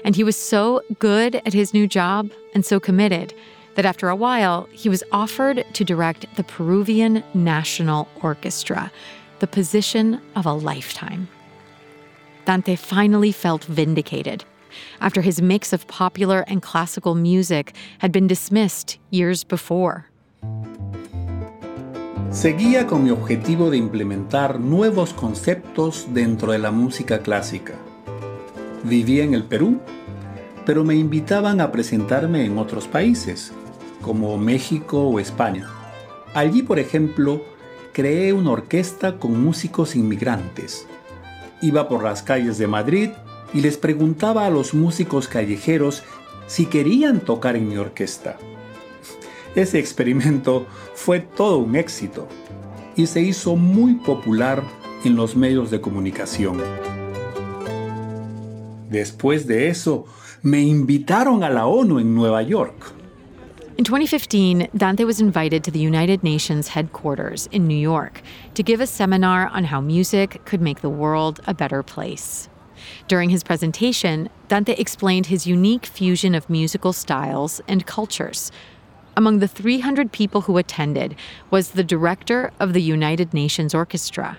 And 0.03 0.15
he 0.15 0.23
was 0.23 0.35
so 0.35 0.81
good 0.99 1.35
at 1.45 1.53
his 1.53 1.73
new 1.73 1.87
job 1.87 2.31
and 2.53 2.65
so 2.65 2.79
committed 2.79 3.33
that 3.75 3.85
after 3.85 4.09
a 4.09 4.15
while, 4.15 4.67
he 4.71 4.89
was 4.89 5.03
offered 5.11 5.65
to 5.73 5.83
direct 5.83 6.25
the 6.35 6.43
Peruvian 6.43 7.23
National 7.33 8.07
Orchestra, 8.21 8.91
the 9.39 9.47
position 9.47 10.19
of 10.35 10.45
a 10.45 10.53
lifetime. 10.53 11.27
Dante 12.45 12.75
finally 12.75 13.31
felt 13.31 13.63
vindicated. 13.65 14.43
after 15.01 15.21
his 15.21 15.41
mix 15.41 15.73
of 15.73 15.87
popular 15.87 16.43
and 16.47 16.61
classical 16.61 17.15
music 17.15 17.73
had 17.99 18.11
been 18.11 18.27
dismissed 18.27 18.97
years 19.09 19.43
before. 19.43 20.05
Seguía 22.31 22.85
con 22.85 23.03
mi 23.03 23.11
objetivo 23.11 23.69
de 23.69 23.77
implementar 23.77 24.59
nuevos 24.59 25.13
conceptos 25.13 26.07
dentro 26.13 26.51
de 26.51 26.59
la 26.59 26.71
música 26.71 27.19
clásica. 27.19 27.75
Vivía 28.83 29.23
en 29.23 29.33
el 29.33 29.43
Perú, 29.43 29.79
pero 30.65 30.83
me 30.83 30.95
invitaban 30.95 31.61
a 31.61 31.71
presentarme 31.71 32.43
en 32.45 32.57
otros 32.57 32.87
países, 32.87 33.53
como 34.05 34.37
México 34.37 35.01
o 35.01 35.19
España. 35.19 35.67
Allí, 36.35 36.61
por 36.61 36.77
ejemplo, 36.77 37.41
creé 37.91 38.33
una 38.33 38.51
orquesta 38.51 39.17
con 39.17 39.43
músicos 39.43 39.95
inmigrantes. 39.95 40.85
Iba 41.59 41.89
por 41.89 42.03
las 42.03 42.21
calles 42.21 42.59
de 42.59 42.67
Madrid 42.67 43.09
y 43.51 43.61
les 43.61 43.77
preguntaba 43.77 44.45
a 44.45 44.51
los 44.51 44.75
músicos 44.75 45.27
callejeros 45.27 46.03
si 46.45 46.67
querían 46.67 47.19
tocar 47.19 47.55
en 47.55 47.67
mi 47.67 47.77
orquesta. 47.77 48.37
Ese 49.55 49.79
experimento 49.79 50.67
fue 50.93 51.19
todo 51.19 51.57
un 51.57 51.75
éxito 51.75 52.27
y 52.95 53.07
se 53.07 53.21
hizo 53.21 53.55
muy 53.55 53.95
popular 53.95 54.61
en 55.03 55.15
los 55.15 55.35
medios 55.35 55.71
de 55.71 55.81
comunicación. 55.81 56.61
Después 58.87 59.47
de 59.47 59.69
eso, 59.69 60.05
me 60.43 60.61
invitaron 60.61 61.43
a 61.43 61.49
la 61.49 61.65
ONU 61.65 61.97
en 61.97 62.13
Nueva 62.13 62.43
York. 62.43 62.94
In 63.77 63.83
2015, 63.83 64.69
Dante 64.77 65.03
was 65.03 65.19
invited 65.19 65.61
to 65.65 65.71
the 65.71 65.79
United 65.79 66.23
Nations 66.23 66.69
headquarters 66.69 67.49
in 67.51 67.67
New 67.67 67.75
York 67.75 68.21
to 68.53 68.63
give 68.63 68.79
a 68.79 68.87
seminar 68.87 69.49
on 69.49 69.65
how 69.65 69.81
music 69.81 70.39
could 70.45 70.61
make 70.61 70.79
the 70.79 70.89
world 70.89 71.41
a 71.45 71.53
better 71.53 71.83
place. 71.83 72.47
During 73.09 73.31
his 73.31 73.43
presentation, 73.43 74.29
Dante 74.47 74.75
explained 74.75 75.25
his 75.25 75.45
unique 75.45 75.85
fusion 75.85 76.35
of 76.35 76.49
musical 76.49 76.93
styles 76.93 77.59
and 77.67 77.85
cultures. 77.85 78.49
Among 79.17 79.39
the 79.39 79.47
300 79.47 80.13
people 80.13 80.41
who 80.41 80.57
attended 80.57 81.13
was 81.51 81.71
the 81.71 81.83
director 81.83 82.51
of 82.61 82.71
the 82.71 82.81
United 82.81 83.33
Nations 83.33 83.75
Orchestra. 83.75 84.37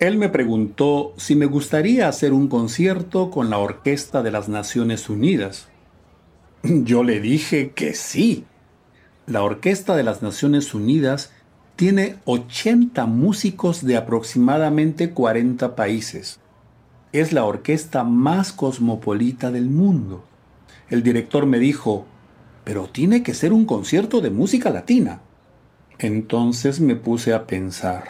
Él 0.00 0.18
me 0.18 0.28
preguntó 0.28 1.14
si 1.16 1.34
me 1.34 1.46
gustaría 1.46 2.08
hacer 2.08 2.34
un 2.34 2.48
concierto 2.48 3.30
con 3.30 3.48
la 3.48 3.56
Orquesta 3.56 4.22
de 4.22 4.30
las 4.30 4.50
Naciones 4.50 5.08
Unidas. 5.08 5.68
Yo 6.84 7.04
le 7.04 7.20
dije 7.20 7.70
que 7.70 7.94
sí. 7.94 8.44
La 9.26 9.42
Orquesta 9.42 9.96
de 9.96 10.02
las 10.02 10.22
Naciones 10.22 10.74
Unidas 10.74 11.32
tiene 11.76 12.16
80 12.24 13.06
músicos 13.06 13.84
de 13.84 13.96
aproximadamente 13.96 15.10
40 15.10 15.76
países 15.76 16.40
es 17.14 17.32
la 17.32 17.44
orquesta 17.44 18.02
más 18.02 18.52
cosmopolita 18.52 19.52
del 19.52 19.70
mundo. 19.70 20.24
El 20.90 21.04
director 21.04 21.46
me 21.46 21.60
dijo, 21.60 22.06
pero 22.64 22.88
tiene 22.88 23.22
que 23.22 23.34
ser 23.34 23.52
un 23.52 23.66
concierto 23.66 24.20
de 24.20 24.30
música 24.30 24.70
latina. 24.70 25.20
Entonces 26.00 26.80
me 26.80 26.96
puse 26.96 27.32
a 27.32 27.46
pensar, 27.46 28.02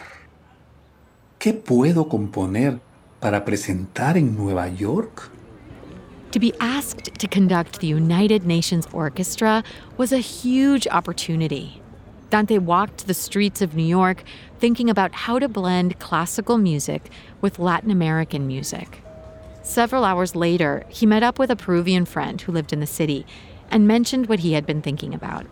¿qué 1.38 1.52
puedo 1.52 2.08
componer 2.08 2.80
para 3.20 3.44
presentar 3.44 4.16
en 4.16 4.34
Nueva 4.38 4.68
York? 4.68 5.30
To 6.34 6.40
be 6.40 6.52
asked 6.58 7.14
to 7.20 7.28
conduct 7.28 7.78
the 7.78 7.86
United 7.86 8.44
Nations 8.44 8.88
Orchestra 8.92 9.62
was 9.96 10.10
a 10.10 10.18
huge 10.18 10.88
opportunity. 10.88 11.80
Dante 12.28 12.58
walked 12.58 13.06
the 13.06 13.14
streets 13.14 13.62
of 13.62 13.76
New 13.76 13.86
York 13.86 14.24
thinking 14.58 14.90
about 14.90 15.14
how 15.14 15.38
to 15.38 15.48
blend 15.48 16.00
classical 16.00 16.58
music 16.58 17.08
with 17.40 17.60
Latin 17.60 17.92
American 17.92 18.48
music. 18.48 19.00
Several 19.62 20.04
hours 20.04 20.34
later, 20.34 20.82
he 20.88 21.06
met 21.06 21.22
up 21.22 21.38
with 21.38 21.52
a 21.52 21.54
Peruvian 21.54 22.04
friend 22.04 22.40
who 22.40 22.50
lived 22.50 22.72
in 22.72 22.80
the 22.80 22.84
city 22.84 23.24
and 23.70 23.86
mentioned 23.86 24.28
what 24.28 24.40
he 24.40 24.54
had 24.54 24.66
been 24.66 24.82
thinking 24.82 25.14
about. 25.14 25.46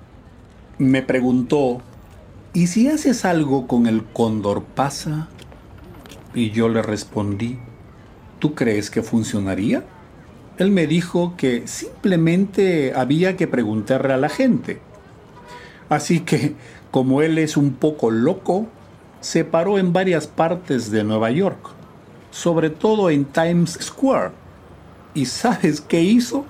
Me 0.80 1.00
preguntó, 1.00 1.80
¿y 2.54 2.66
si 2.66 2.88
haces 2.88 3.24
algo 3.24 3.68
con 3.68 3.86
el 3.86 4.00
cóndor 4.12 4.64
pasa? 4.64 5.28
Y 6.34 6.50
yo 6.50 6.66
le 6.66 6.82
respondí, 6.82 7.60
¿tú 8.40 8.56
crees 8.56 8.90
que 8.90 9.04
funcionaría? 9.04 9.84
Él 10.58 10.70
me 10.70 10.86
dijo 10.86 11.34
que 11.36 11.66
simplemente 11.66 12.92
había 12.94 13.36
que 13.36 13.46
preguntarle 13.46 14.14
a 14.14 14.18
la 14.18 14.28
gente. 14.28 14.80
Así 15.88 16.20
que, 16.20 16.54
como 16.90 17.22
él 17.22 17.38
es 17.38 17.56
un 17.56 17.72
poco 17.72 18.10
loco, 18.10 18.66
se 19.20 19.44
paró 19.44 19.78
en 19.78 19.92
varias 19.92 20.26
partes 20.26 20.90
de 20.90 21.04
Nueva 21.04 21.30
York 21.30 21.72
sobre 22.32 22.70
todo 22.70 23.10
en 23.10 23.26
Times 23.26 23.78
Square. 23.80 24.32
¿Y 25.14 25.26
sabes 25.26 25.80
qué 25.80 26.02
hizo? 26.02 26.44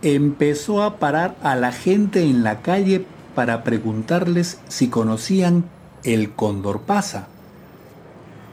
Empezó 0.00 0.82
a 0.82 0.98
parar 0.98 1.36
a 1.42 1.56
la 1.56 1.72
gente 1.72 2.22
en 2.22 2.44
la 2.44 2.62
calle 2.62 3.04
para 3.34 3.64
preguntarles 3.64 4.60
si 4.68 4.88
conocían 4.88 5.64
el 6.04 6.30
Cóndor 6.30 6.82
Pasa. 6.82 7.26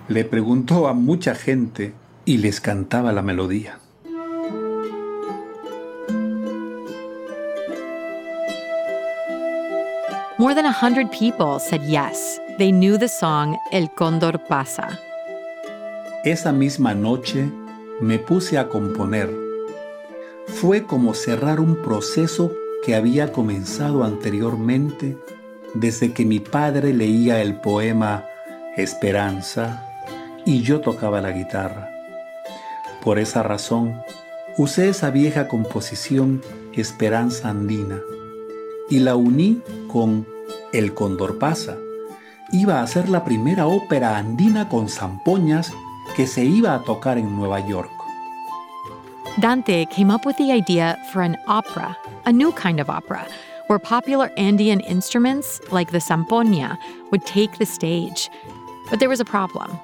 Le 0.09 0.25
preguntó 0.25 0.87
a 0.87 0.93
mucha 0.93 1.35
gente 1.35 1.93
y 2.25 2.37
les 2.37 2.59
cantaba 2.59 3.13
la 3.13 3.21
melodía. 3.21 3.79
More 10.45 10.53
than 10.53 10.67
a 10.67 10.71
hundred 10.71 11.09
people 11.09 11.57
said 11.57 11.81
yes. 11.87 12.39
They 12.59 12.71
knew 12.71 12.99
the 12.99 13.07
song 13.07 13.57
El 13.71 13.89
Cóndor 13.89 14.43
Pasa. 14.47 14.99
Esa 16.23 16.51
misma 16.51 16.93
noche 16.93 17.49
me 17.99 18.19
puse 18.19 18.59
a 18.59 18.69
componer. 18.69 19.27
Fue 20.45 20.83
como 20.83 21.15
cerrar 21.15 21.59
un 21.59 21.81
proceso 21.81 22.51
que 22.85 22.93
había 22.93 23.31
comenzado 23.31 24.03
anteriormente 24.03 25.17
desde 25.73 26.13
que 26.13 26.25
mi 26.25 26.39
padre 26.39 26.93
leía 26.93 27.41
el 27.41 27.55
poema 27.55 28.25
Esperanza 28.77 29.83
y 30.45 30.61
yo 30.61 30.79
tocaba 30.79 31.21
la 31.21 31.31
guitarra. 31.31 31.89
Por 33.03 33.17
esa 33.17 33.41
razón, 33.41 33.99
usé 34.59 34.89
esa 34.89 35.09
vieja 35.09 35.47
composición 35.47 36.43
Esperanza 36.75 37.49
Andina 37.49 37.99
y 38.91 38.99
la 38.99 39.15
uní 39.15 39.63
con 39.87 40.34
El 40.75 40.93
Condor 40.93 41.39
Pasa. 41.39 41.77
Iba 42.51 42.81
a 42.81 42.87
ser 42.87 43.07
la 43.07 43.23
primera 43.23 43.65
ópera 43.65 44.17
andina 44.17 44.67
con 44.67 44.89
zampoñas 44.89 45.71
que 46.17 46.27
se 46.27 46.43
iba 46.43 46.75
a 46.75 46.83
tocar 46.83 47.17
en 47.17 47.33
Nueva 47.33 47.65
York. 47.65 47.89
Dante 49.39 49.85
came 49.85 50.11
up 50.11 50.25
with 50.25 50.35
the 50.37 50.51
idea 50.51 50.97
for 51.13 51.21
an 51.21 51.37
opera, 51.47 51.95
a 52.25 52.31
new 52.31 52.51
kind 52.51 52.81
of 52.81 52.89
opera, 52.89 53.25
where 53.67 53.79
popular 53.79 54.29
Andean 54.37 54.81
instruments 54.81 55.61
like 55.71 55.91
the 55.91 55.99
zampoña 55.99 56.77
would 57.09 57.25
take 57.25 57.57
the 57.57 57.65
stage. 57.65 58.29
But 58.89 58.99
there 58.99 59.09
was 59.09 59.21
a 59.21 59.25
problem 59.25 59.79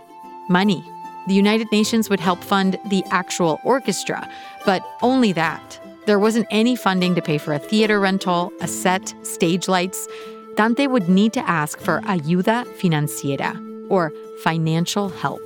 money. 0.49 0.83
The 1.27 1.33
United 1.33 1.71
Nations 1.71 2.09
would 2.09 2.19
help 2.19 2.43
fund 2.43 2.77
the 2.89 3.05
actual 3.11 3.61
orchestra, 3.63 4.27
but 4.65 4.83
only 5.01 5.31
that. 5.33 5.79
There 6.05 6.19
wasn't 6.19 6.47
any 6.49 6.75
funding 6.75 7.15
to 7.15 7.21
pay 7.21 7.37
for 7.37 7.53
a 7.53 7.59
theater 7.59 7.99
rental, 7.99 8.51
a 8.59 8.67
set, 8.67 9.13
stage 9.23 9.67
lights. 9.67 10.07
Dante 10.55 10.87
would 10.87 11.07
need 11.07 11.31
to 11.33 11.41
ask 11.47 11.79
for 11.79 12.01
ayuda 12.05 12.65
financiera, 12.77 13.55
or 13.89 14.11
financial 14.43 15.09
help. 15.09 15.41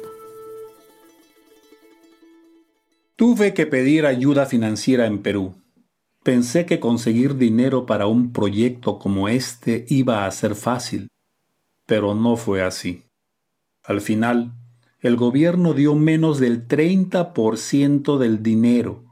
Tuve 3.15 3.53
que 3.53 3.65
pedir 3.65 4.05
ayuda 4.05 4.45
financiera 4.45 5.05
en 5.05 5.19
Perú. 5.21 5.53
Pensé 6.23 6.65
que 6.65 6.79
conseguir 6.79 7.37
dinero 7.37 7.85
para 7.85 8.07
un 8.07 8.33
proyecto 8.33 8.97
como 8.97 9.29
este 9.29 9.85
iba 9.89 10.25
a 10.25 10.31
ser 10.31 10.55
fácil, 10.55 11.07
pero 11.85 12.15
no 12.15 12.35
fue 12.35 12.63
así. 12.63 13.03
Al 13.83 14.01
final, 14.01 14.53
el 15.01 15.17
gobierno 15.17 15.73
dio 15.73 15.93
menos 15.93 16.39
del 16.39 16.67
30% 16.67 18.17
del 18.17 18.41
dinero. 18.41 19.03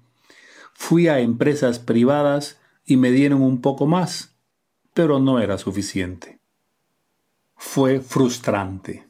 Fui 0.74 1.08
a 1.08 1.20
empresas 1.20 1.78
privadas 1.78 2.60
y 2.84 2.98
me 2.98 3.12
dieron 3.12 3.44
un 3.44 3.62
poco 3.62 3.86
más, 3.86 4.33
pero 4.94 5.20
no 5.20 5.38
era 5.38 5.58
suficiente. 5.58 6.40
Fue 7.58 8.00
frustrante. 8.00 9.04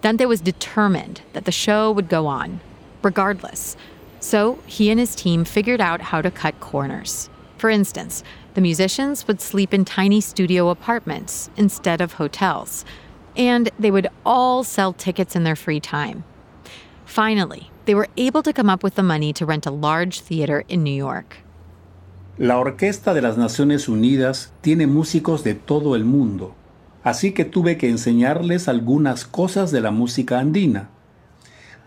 Dante 0.00 0.26
was 0.26 0.40
determined 0.40 1.22
that 1.32 1.44
the 1.44 1.52
show 1.52 1.90
would 1.90 2.08
go 2.08 2.26
on, 2.26 2.60
regardless. 3.02 3.76
So 4.20 4.58
he 4.66 4.90
and 4.90 5.00
his 5.00 5.16
team 5.16 5.44
figured 5.44 5.80
out 5.80 6.00
how 6.00 6.22
to 6.22 6.30
cut 6.30 6.60
corners. 6.60 7.28
For 7.56 7.70
instance, 7.70 8.22
the 8.54 8.60
musicians 8.60 9.26
would 9.26 9.40
sleep 9.40 9.74
in 9.74 9.84
tiny 9.84 10.20
studio 10.20 10.68
apartments 10.68 11.50
instead 11.56 12.00
of 12.00 12.14
hotels, 12.14 12.84
and 13.36 13.70
they 13.78 13.90
would 13.90 14.08
all 14.24 14.62
sell 14.62 14.92
tickets 14.92 15.34
in 15.34 15.42
their 15.42 15.56
free 15.56 15.80
time. 15.80 16.22
Finally, 17.04 17.70
they 17.86 17.94
were 17.94 18.08
able 18.16 18.42
to 18.42 18.52
come 18.52 18.70
up 18.70 18.84
with 18.84 18.94
the 18.94 19.02
money 19.02 19.32
to 19.32 19.46
rent 19.46 19.66
a 19.66 19.70
large 19.70 20.20
theater 20.20 20.62
in 20.68 20.84
New 20.84 20.94
York. 20.94 21.38
La 22.38 22.56
Orquesta 22.60 23.14
de 23.14 23.20
las 23.20 23.36
Naciones 23.36 23.88
Unidas 23.88 24.52
tiene 24.60 24.86
músicos 24.86 25.42
de 25.42 25.54
todo 25.54 25.96
el 25.96 26.04
mundo. 26.04 26.54
así 27.02 27.32
que 27.32 27.44
tuve 27.44 27.78
que 27.78 27.88
enseñarles 27.88 28.68
algunas 28.68 29.24
cosas 29.24 29.72
de 29.72 29.80
la 29.80 29.90
música 29.90 30.38
andina. 30.38 30.88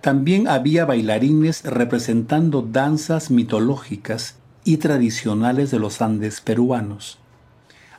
también 0.01 0.49
había 0.49 0.83
bailarines 0.83 1.63
representando 1.63 2.63
danzas 2.63 3.31
mitológicas 3.31 4.35
y 4.65 4.77
tradicionales 4.77 5.71
de 5.71 5.79
los 5.79 6.01
Andes 6.01 6.41
peruanos. 6.41 7.19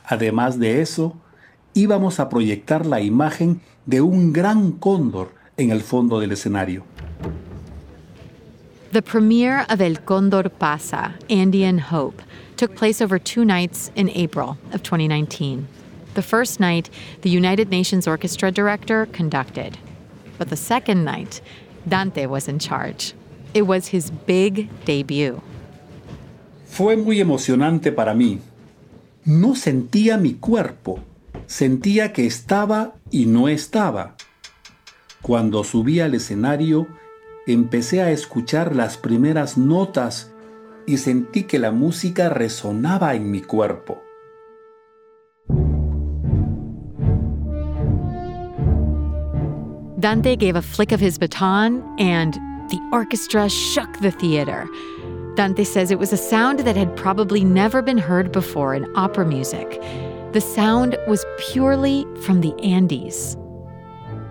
Además 0.05 0.59
de 0.59 0.81
eso, 0.81 1.15
íbamos 1.73 2.19
a 2.19 2.29
proyectar 2.29 2.85
la 2.85 2.99
imagen 3.01 3.61
de 3.85 4.01
un 4.01 4.31
gran 4.31 4.73
cóndor 4.73 5.33
en 5.57 5.71
el 5.71 5.81
fondo 5.81 6.19
del 6.19 6.33
escenario. 6.33 6.83
The 8.91 9.01
premiere 9.01 9.65
of 9.71 9.81
El 9.81 10.01
Condor 10.01 10.51
Pasa, 10.51 11.15
Andean 11.27 11.79
Hope, 11.79 12.21
took 12.57 12.75
place 12.75 13.01
over 13.01 13.19
two 13.19 13.45
nights 13.45 13.91
in 13.95 14.09
April 14.09 14.57
of 14.71 14.83
2019. 14.83 15.67
The 16.13 16.21
first 16.21 16.59
night, 16.59 16.89
the 17.21 17.29
United 17.29 17.69
Nations 17.69 18.07
Orchestra 18.07 18.51
director 18.51 19.07
conducted. 19.07 19.77
But 20.37 20.49
the 20.49 20.55
second 20.57 21.03
night, 21.03 21.41
Dante 21.87 22.25
was 22.27 22.47
in 22.47 22.59
charge. 22.59 23.13
It 23.53 23.63
was 23.63 23.87
his 23.87 24.11
big 24.11 24.69
debut. 24.85 25.41
Fue 26.65 26.95
muy 26.95 27.19
emocionante 27.19 27.91
para 27.91 28.13
mí. 28.13 28.39
No 29.25 29.55
sentía 29.55 30.17
mi 30.17 30.33
cuerpo, 30.33 30.99
sentía 31.47 32.13
que 32.13 32.25
estaba 32.25 32.93
y 33.11 33.25
no 33.25 33.47
estaba. 33.47 34.15
Cuando 35.21 35.63
subí 35.63 35.99
al 35.99 36.15
escenario, 36.15 36.87
empecé 37.47 38.01
a 38.01 38.11
escuchar 38.11 38.75
las 38.75 38.97
primeras 38.97 39.57
notas 39.57 40.32
y 40.85 40.97
sentí 40.97 41.43
que 41.43 41.59
la 41.59 41.71
música 41.71 42.29
resonaba 42.29 43.15
en 43.15 43.29
mi 43.31 43.41
cuerpo. 43.41 44.01
Dante 49.99 50.35
gave 50.35 50.57
a 50.57 50.61
flick 50.61 50.91
of 50.91 50.99
his 50.99 51.17
baton, 51.17 51.81
and 51.97 52.33
the 52.69 52.79
orchestra 52.91 53.47
shook 53.47 53.89
the 54.01 54.11
theater. 54.11 54.67
Dante 55.35 55.63
says 55.63 55.91
it 55.91 55.97
was 55.97 56.11
a 56.11 56.17
sound 56.17 56.59
that 56.59 56.75
had 56.75 56.95
probably 56.95 57.43
never 57.43 57.81
been 57.81 57.97
heard 57.97 58.31
before 58.31 58.75
in 58.75 58.85
opera 58.95 59.25
music. 59.25 59.81
The 60.33 60.41
sound 60.41 60.97
was 61.07 61.25
purely 61.37 62.05
from 62.21 62.41
the 62.41 62.53
Andes. 62.61 63.37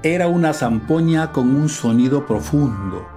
Era 0.04 0.28
una 0.28 0.52
zampoña 0.52 1.32
con 1.32 1.54
un 1.54 1.68
sonido 1.68 2.26
profundo 2.26 3.11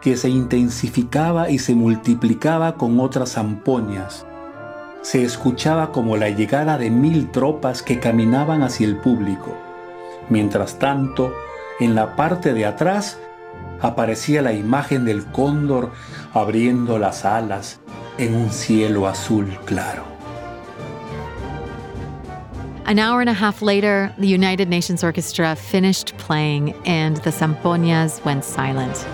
que 0.00 0.16
se 0.16 0.28
intensificaba 0.28 1.50
y 1.50 1.58
se 1.58 1.74
multiplicaba 1.74 2.74
con 2.74 3.00
otras 3.00 3.32
zampoñas. 3.32 4.26
Se 5.02 5.22
escuchaba 5.24 5.92
como 5.92 6.16
la 6.16 6.28
llegada 6.30 6.78
de 6.78 6.90
mil 6.90 7.30
tropas 7.30 7.82
que 7.82 7.98
caminaban 7.98 8.62
hacia 8.62 8.86
el 8.86 8.96
público. 8.96 9.56
Mientras 10.28 10.78
tanto, 10.78 11.32
en 11.80 11.94
la 11.94 12.16
parte 12.16 12.52
de 12.52 12.66
atrás 12.66 13.18
aparecía 13.80 14.42
la 14.42 14.52
imagen 14.52 15.04
del 15.04 15.24
cóndor 15.26 15.92
abriendo 16.32 16.98
las 16.98 17.24
alas 17.24 17.80
en 18.18 18.34
un 18.34 18.50
cielo 18.50 19.06
azul 19.06 19.46
claro. 19.64 20.04
An 22.84 22.98
hour 22.98 23.20
and 23.20 23.28
a 23.28 23.34
half 23.34 23.60
later, 23.60 24.14
the 24.18 24.26
United 24.26 24.68
Nations 24.68 25.04
Orchestra 25.04 25.54
finished 25.54 26.16
playing 26.16 26.74
and 26.86 27.18
the 27.18 27.30
zampoñas 27.30 28.24
went 28.24 28.44
silent. 28.44 29.06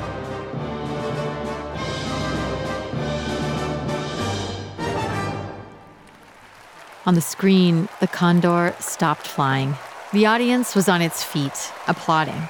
On 7.07 7.15
the 7.15 7.21
screen, 7.21 7.87
the 8.01 8.07
condor 8.07 8.75
stopped 8.81 9.27
flying. 9.27 9.75
The 10.15 10.25
audience 10.25 10.75
was 10.75 10.89
on 10.89 11.03
its 11.03 11.23
feet, 11.23 11.53
applauding. 11.87 12.49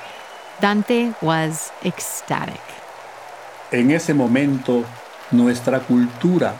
Dante 0.61 1.13
was 1.21 1.73
ecstatic. 1.83 2.61
En 3.73 3.91
ese 3.91 4.15
momento, 4.15 4.85
nuestra 5.33 5.81
cultura, 5.81 6.55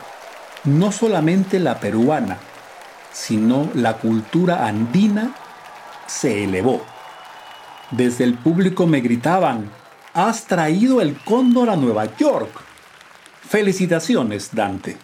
no 0.65 0.91
solamente 0.91 1.57
la 1.57 1.79
peruana, 1.79 2.37
sino 3.13 3.69
la 3.73 3.93
cultura 3.93 4.67
andina, 4.67 5.33
se 6.05 6.43
elevó. 6.43 6.85
Desde 7.91 8.25
el 8.25 8.33
público 8.33 8.87
me 8.87 8.99
gritaban, 8.99 9.71
has 10.13 10.43
traído 10.47 10.99
el 10.99 11.17
cóndor 11.23 11.69
a 11.69 11.77
Nueva 11.77 12.13
York. 12.17 12.61
Felicitaciones, 13.47 14.49
Dante. 14.53 14.97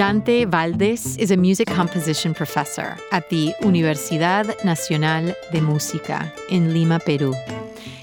Dante 0.00 0.46
Valdés 0.46 1.18
is 1.18 1.30
a 1.30 1.36
music 1.36 1.68
composition 1.68 2.32
professor 2.32 2.96
at 3.12 3.28
the 3.28 3.52
Universidad 3.60 4.46
Nacional 4.64 5.34
de 5.52 5.60
Música 5.60 6.32
in 6.48 6.72
Lima, 6.72 6.98
Peru. 7.00 7.34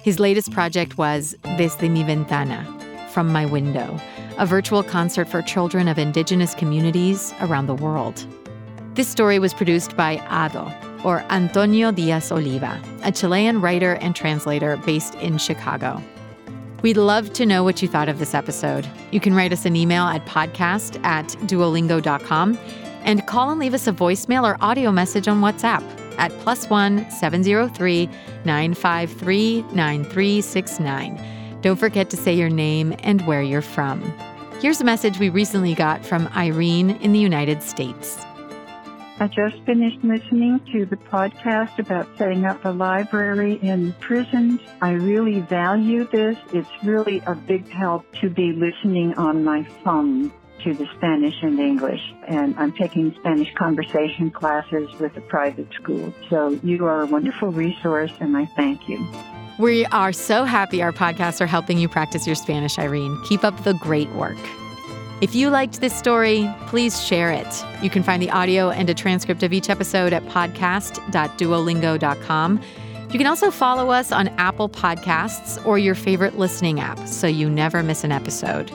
His 0.04 0.20
latest 0.20 0.52
project 0.52 1.00
was 1.00 1.36
Desde 1.58 1.90
mi 1.90 2.04
ventana, 2.04 2.64
From 3.10 3.34
My 3.34 3.48
Window, 3.48 4.00
a 4.38 4.46
virtual 4.46 4.84
concert 4.84 5.28
for 5.28 5.42
children 5.42 5.88
of 5.88 5.98
indigenous 5.98 6.54
communities 6.54 7.34
around 7.42 7.66
the 7.66 7.74
world. 7.74 8.28
This 8.94 9.08
story 9.08 9.40
was 9.40 9.56
produced 9.56 9.98
by 9.98 10.22
Ado, 10.30 10.72
or 11.04 11.26
Antonio 11.32 11.92
Diaz 11.92 12.32
Oliva, 12.32 12.80
a 13.02 13.12
Chilean 13.12 13.60
writer 13.60 13.96
and 14.02 14.16
translator 14.16 14.78
based 14.86 15.16
in 15.16 15.40
Chicago. 15.40 16.00
We'd 16.82 16.98
love 16.98 17.34
to 17.34 17.46
know 17.46 17.64
what 17.64 17.82
you 17.82 17.88
thought 17.88 18.08
of 18.08 18.20
this 18.20 18.34
episode. 18.34 18.88
You 19.12 19.20
can 19.20 19.34
write 19.34 19.52
us 19.52 19.66
an 19.66 19.76
email 19.76 20.04
at 20.04 20.26
podcast 20.26 21.04
at 21.04 21.28
duolingo.com 21.48 22.58
and 23.04 23.26
call 23.26 23.50
and 23.50 23.60
leave 23.60 23.74
us 23.74 23.88
a 23.88 23.94
voicemail 23.94 24.44
or 24.44 24.58
audio 24.62 24.92
message 24.92 25.28
on 25.28 25.42
WhatsApp 25.42 25.84
at 26.20 26.32
plus 26.40 26.70
one 26.70 27.10
703 27.10 28.08
953 28.46 29.62
9369. 29.74 31.60
Don't 31.62 31.78
forget 31.78 32.10
to 32.12 32.18
say 32.18 32.34
your 32.34 32.50
name 32.50 32.96
and 33.00 33.22
where 33.26 33.42
you're 33.42 33.62
from. 33.62 34.02
Here's 34.60 34.82
a 34.82 34.84
message 34.86 35.20
we 35.20 35.30
recently 35.30 35.74
got 35.74 36.06
from 36.06 36.28
Irene 36.36 36.92
in 36.98 37.12
the 37.12 37.20
United 37.20 37.64
States. 37.64 38.18
I 39.20 39.28
just 39.28 39.60
finished 39.66 40.04
listening 40.04 40.60
to 40.74 40.86
the 40.86 40.96
podcast 40.96 41.80
about 41.80 42.08
setting 42.20 42.46
up 42.46 42.64
a 42.66 42.70
library 42.70 43.56
in 43.64 43.94
prisons. 43.94 44.62
I 44.80 44.92
really 44.92 45.40
value 45.40 46.08
this. 46.08 46.38
It's 46.54 46.70
really 46.84 47.24
a 47.26 47.34
big 47.34 47.68
help 47.68 48.06
to 48.22 48.30
be 48.30 48.52
listening 48.52 49.16
on 49.16 49.44
my 49.44 49.64
phone 49.84 50.32
to 50.64 50.74
the 50.76 50.86
Spanish 50.98 51.34
and 51.42 51.60
English. 51.60 52.02
And 52.28 52.56
I'm 52.60 52.72
taking 52.74 53.16
Spanish 53.20 53.52
conversation 53.56 54.30
classes 54.30 54.88
with 55.00 55.18
a 55.18 55.22
private 55.22 55.74
school. 55.74 56.14
So 56.30 56.60
you 56.62 56.86
are 56.86 57.02
a 57.02 57.08
wonderful 57.08 57.52
resource 57.52 58.12
and 58.20 58.38
I 58.38 58.46
thank 58.46 58.88
you. 58.88 59.04
We 59.58 59.86
are 59.88 60.14
so 60.14 60.44
happy 60.44 60.84
our 60.84 60.92
podcasts 60.92 61.42
are 61.42 61.48
helping 61.48 61.80
you 61.80 61.90
practice 61.90 62.28
your 62.28 62.36
Spanish, 62.36 62.78
Irene. 62.78 63.20
Keep 63.26 63.44
up 63.44 63.64
the 63.64 63.74
great 63.74 64.12
work. 64.12 64.38
If 65.20 65.34
you 65.34 65.50
liked 65.50 65.82
this 65.82 65.96
story, 65.96 66.48
please 66.68 67.04
share 67.04 67.32
it. 67.32 67.48
You 67.82 67.90
can 67.90 68.04
find 68.04 68.22
the 68.22 68.30
audio 68.30 68.70
and 68.70 68.88
a 68.88 68.94
transcript 68.94 69.42
of 69.42 69.52
each 69.52 69.68
episode 69.68 70.14
at 70.14 70.22
podcast.duolingo.com. 70.26 72.62
You 73.10 73.18
can 73.18 73.26
also 73.26 73.50
follow 73.50 73.90
us 73.90 74.12
on 74.12 74.28
Apple 74.38 74.70
Podcasts 74.70 75.66
or 75.66 75.80
your 75.80 75.96
favorite 75.96 76.38
listening 76.38 76.80
app 76.80 77.08
so 77.08 77.26
you 77.26 77.50
never 77.50 77.82
miss 77.82 78.04
an 78.04 78.12
episode. 78.12 78.70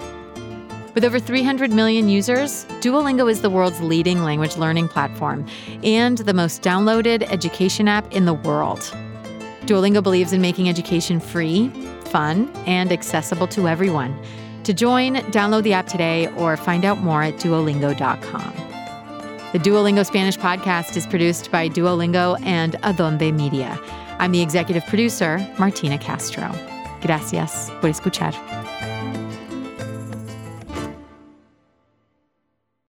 With 0.96 1.05
over 1.05 1.20
300 1.20 1.70
million 1.70 2.09
users, 2.09 2.64
Duolingo 2.81 3.31
is 3.31 3.40
the 3.40 3.48
world's 3.48 3.81
leading 3.81 4.24
language 4.24 4.57
learning 4.57 4.88
platform 4.88 5.46
and 5.85 6.18
the 6.18 6.35
most 6.35 6.61
downloaded 6.61 7.22
education 7.31 7.87
app 7.87 8.12
in 8.12 8.24
the 8.24 8.35
world. 8.35 8.81
Duolingo 9.66 10.02
believes 10.02 10.33
in 10.33 10.40
making 10.40 10.68
education 10.68 11.20
free, 11.20 11.68
fun, 12.07 12.52
and 12.66 12.90
accessible 12.90 13.46
to 13.46 13.68
everyone. 13.68 14.20
To 14.64 14.72
join, 14.72 15.16
download 15.33 15.64
the 15.64 15.72
app 15.72 15.87
today 15.87 16.29
or 16.37 16.57
find 16.57 16.85
out 16.85 16.98
more 16.98 17.22
at 17.22 17.35
duolingo.com. 17.35 18.55
The 19.53 19.59
Duolingo 19.59 20.07
Spanish 20.07 20.38
podcast 20.38 20.96
is 20.96 21.07
produced 21.07 21.51
by 21.51 21.68
Duolingo 21.68 22.40
and 22.46 22.77
Adonde 22.85 23.37
Media. 23.37 23.79
I'm 24.18 24.33
the 24.33 24.40
executive 24.40 24.87
producer, 24.87 25.46
Martina 25.59 25.98
Castro. 25.98 26.51
Gracias 27.03 27.70
por 27.81 27.90
escuchar. 27.90 28.62